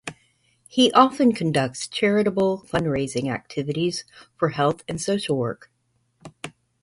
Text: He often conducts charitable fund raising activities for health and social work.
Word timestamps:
He 0.67 0.91
often 0.93 1.31
conducts 1.31 1.87
charitable 1.87 2.65
fund 2.65 2.89
raising 2.89 3.29
activities 3.29 4.03
for 4.35 4.49
health 4.49 4.83
and 4.87 4.99
social 4.99 5.37
work. 5.37 5.69